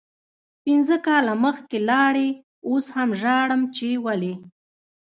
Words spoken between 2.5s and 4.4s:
اوس هم ژاړم چی ولې